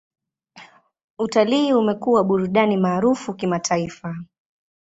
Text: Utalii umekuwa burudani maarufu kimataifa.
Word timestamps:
Utalii 1.19 1.73
umekuwa 1.73 2.23
burudani 2.23 2.77
maarufu 2.77 3.33
kimataifa. 3.33 4.15